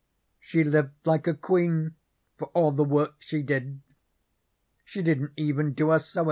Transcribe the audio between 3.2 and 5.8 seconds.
she did. She didn't even